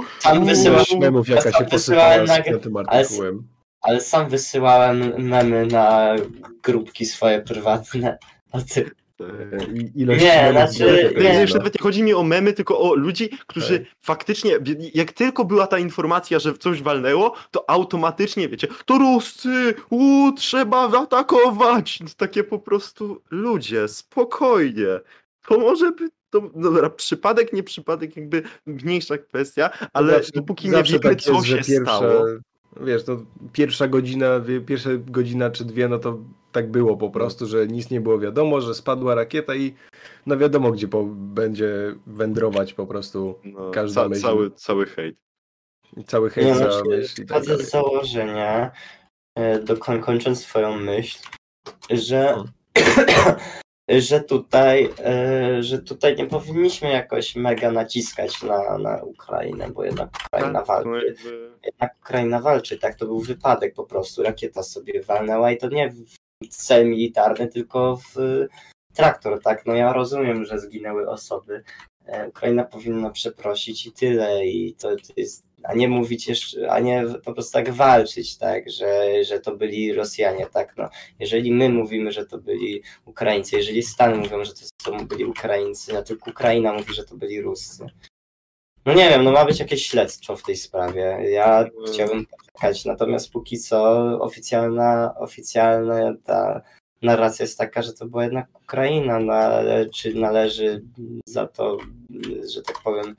[0.65, 3.36] Ilość memów jaka się wysyłałem posypała na- z piątym artykułem.
[3.36, 3.59] ale
[4.00, 6.15] sam wysyłałem memy na
[6.63, 8.18] grupki swoje prywatne.
[8.52, 9.65] A ty, E,
[9.96, 11.42] Ilość Nie, znaczy- nie, jedna.
[11.42, 13.88] już nawet nie chodzi mi o memy, tylko o ludzi, którzy Tak.
[14.02, 14.52] faktycznie,
[14.94, 21.00] jak tylko była ta informacja, że coś walnęło, to automatycznie, wiecie, to Ruscy, u, trzeba
[21.02, 22.00] atakować.
[22.18, 25.00] Takie po prostu ludzie, spokojnie.
[25.48, 30.70] To może by, to, no dobra, przypadek, nie przypadek, jakby mniejsza kwestia, ale Zawsze- dopóki
[30.70, 32.26] nie wiemy, tak co się stało.
[32.82, 33.17] Wiesz, to
[33.53, 36.17] pierwsza godzina, pierwsza godzina czy dwie, no to
[36.51, 39.73] tak było po prostu, że nic nie było wiadomo, że spadła rakieta i
[40.25, 44.21] no wiadomo, gdzie po, będzie wędrować po prostu No, każda ca, myśl.
[44.21, 45.17] cały, cały hejt.
[46.08, 48.71] cały hejt za znaczy, myśl i tak z założenia,
[49.36, 51.19] e, do, koń- kończąc swoją myśl,
[51.89, 52.36] że,
[53.97, 60.10] że tutaj, e, że tutaj nie powinniśmy jakoś mega naciskać na, na Ukrainę, bo jednak
[60.28, 61.06] Ukraina Tak, walczy.
[61.08, 62.95] jakby- Jednak Ukraina walczy, tak?
[62.95, 64.23] To był wypadek po prostu.
[64.23, 65.89] Rakieta sobie walnęła i to nie
[66.43, 68.45] w cel militarny, tylko w
[68.93, 69.65] traktor, tak?
[69.65, 71.63] No ja rozumiem, że zginęły osoby.
[72.06, 74.45] E, Ukraina powinna przeprosić i tyle.
[74.45, 78.69] I to, to jest, a nie mówić jeszcze, a nie po prostu tak walczyć, tak?
[78.72, 80.78] Że, że to byli Rosjanie, tak?
[80.78, 85.26] No, jeżeli my mówimy, że to byli Ukraińcy, jeżeli Stany mówią, że to, to byli
[85.26, 87.86] Ukraińcy, no tylko Ukraina mówi, że to byli Ruscy.
[88.86, 91.17] No nie wiem, no ma być jakieś śledztwo w tej sprawie.
[91.30, 96.62] Ja chciałbym poczekać, natomiast póki co oficjalna, oficjalna ta
[97.02, 100.84] narracja jest taka, że to była jednak Ukraina, no, ale czy należy
[101.26, 101.78] za to,
[102.54, 103.15] że tak powiem,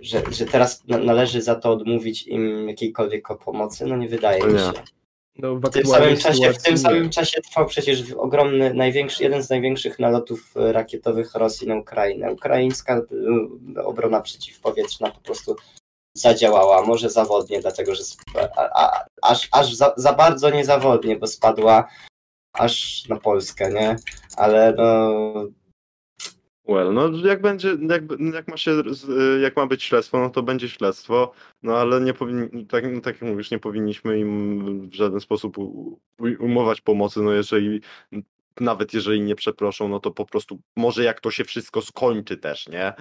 [0.00, 3.86] że, że teraz na- należy za to odmówić im jakiejkolwiek pomocy?
[3.86, 4.58] No nie wydaje mi Nie.
[4.58, 4.72] się.
[5.38, 9.42] No, w W tym samym czasie, w tym samym czasie trwał przecież ogromny, największy, jeden
[9.42, 12.32] z największych nalotów e, rakietowych Rosji na Ukrainę.
[12.32, 13.02] Ukraińska
[13.76, 15.56] e, obrona przeciwpowietrzna po prostu
[16.16, 18.02] zadziałała, może zawodnie, dlatego że
[18.56, 21.88] a, a, aż, aż za, za bardzo niezawodnie, bo spadła
[22.52, 23.96] aż na Polskę, nie?
[24.36, 25.12] Ale no
[26.68, 28.02] Well, no jak będzie, jak,
[28.34, 28.82] jak ma się,
[29.42, 33.22] jak ma być śledztwo, no to będzie śledztwo, no ale nie powinni, tak, no, tak
[33.22, 35.56] jak mówisz, nie powinniśmy im w żaden sposób
[36.40, 37.80] umować pomocy, no jeżeli,
[38.60, 42.68] nawet jeżeli nie przeproszą, no to po prostu, może jak to się wszystko skończy też,
[42.68, 42.92] nie?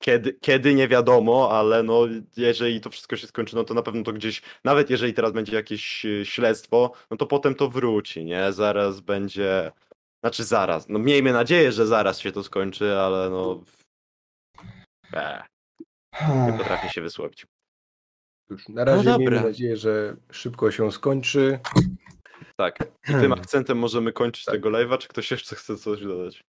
[0.00, 2.06] Kiedy, kiedy nie wiadomo, ale no
[2.36, 5.56] jeżeli to wszystko się skończy, no to na pewno to gdzieś, nawet jeżeli teraz będzie
[5.56, 8.52] jakieś e, śledztwo, no to potem to wróci, nie?
[8.52, 9.72] Zaraz będzie,
[10.20, 13.64] znaczy zaraz, no miejmy nadzieję, że zaraz się to skończy, ale no.
[16.46, 17.46] Nie potrafię się wysłowić.
[18.68, 21.58] Na razie No miejmy nadzieję, że szybko się skończy.
[22.56, 22.78] Tak.
[23.08, 24.54] I tym akcentem możemy kończyć Tak.
[24.54, 26.44] tego live'a, czy ktoś jeszcze chce coś dodać?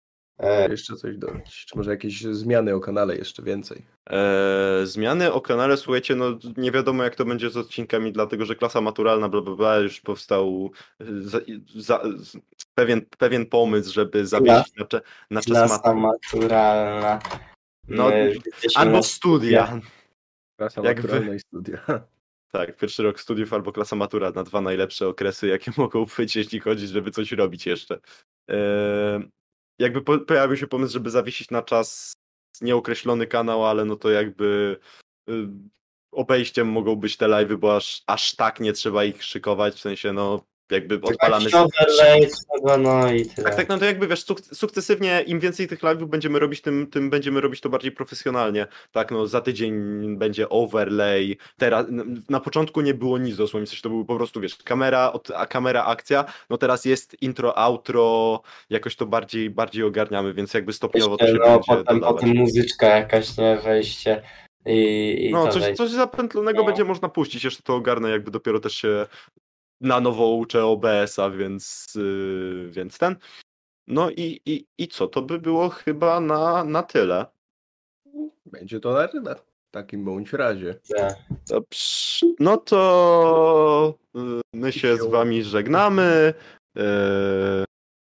[0.43, 1.65] E, Jeszcze coś dodać.
[1.65, 3.86] Czy może jakieś zmiany o kanale jeszcze więcej?
[4.10, 8.56] Eee, zmiany o kanale, słuchajcie, no nie wiadomo jak to będzie z odcinkami, dlatego że
[8.56, 11.39] klasa maturalna, bla bla bla, już powstał e, za,
[11.75, 12.01] za,
[12.75, 15.01] pewien, pewien pomysł, żeby zawiesić na, cze-
[15.32, 16.13] na czas klasa mat.
[16.34, 17.19] maturalna.
[17.88, 18.34] No, My
[18.75, 19.79] Albo studia.
[20.58, 21.77] Klasa Jak wy- maturalna i studia.
[22.56, 26.60] Tak, pierwszy rok studiów albo klasa matura na dwa najlepsze okresy, jakie mogą być, jeśli
[26.60, 27.99] chodzi, żeby coś robić jeszcze.
[28.47, 29.29] Eee,
[29.79, 32.13] jakby po, pojawił się pomysł, żeby zawiesić na czas
[32.62, 34.79] nieokreślony kanał, ale no to jakby
[35.29, 35.47] y,
[36.12, 40.13] obejściem mogą być te live'y, bo aż, aż tak nie trzeba ich szykować, w sensie
[40.13, 41.49] no jakby odpalamy...
[42.80, 43.47] No i tyle.
[43.47, 46.88] Tak, tak, no to jakby wiesz, suk- sukcesywnie im więcej tych live'ów będziemy robić, tym,
[46.88, 48.67] tym będziemy robić to bardziej profesjonalnie.
[48.91, 49.73] Tak, no za tydzień
[50.17, 51.38] będzie overlay.
[51.58, 51.86] Teraz
[52.30, 55.32] na początku nie było nic dosłownie, w sensie to był po prostu, wiesz, kamera, od,
[55.32, 56.26] a kamera, akcja.
[56.49, 61.34] No teraz jest intro, outro, jakoś to bardziej, bardziej ogarniamy, więc jakby stopniowo to się
[61.34, 62.15] no, będzie potem, dodawać.
[62.15, 64.21] potem muzyczka jakaś, nie, wejście
[64.65, 66.65] i, i No, coś, coś zapętlonego No.
[66.65, 69.06] będzie można puścić, jeszcze to ogarnę, jakby dopiero też się
[69.84, 73.15] na nowo uczę OBS-a, więc, yy, więc ten.
[73.88, 77.26] No i, i, i co, to by było chyba na, na tyle.
[78.46, 79.36] Będzie to na tyle.
[79.36, 80.76] W takim bądź razie.
[80.98, 81.15] Tak.
[81.48, 82.28] Dobrze.
[82.39, 86.34] No to yy, my się z wami żegnamy.
[86.76, 86.84] Yy,